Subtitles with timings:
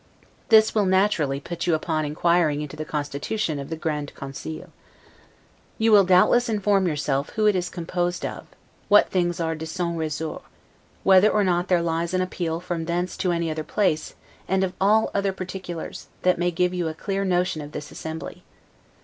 [0.49, 4.71] This will naturally put you upon inquiring into the constitution of the 'Grand Conseil'.
[5.77, 8.47] You will, doubtless, inform yourself who it is composed of,
[8.87, 10.41] what things are 'de son ressort',
[11.03, 14.15] whether or not there lies an appeal from thence to any other place;
[14.47, 18.41] and of all other particulars, that may give you a clear notion of this assembly.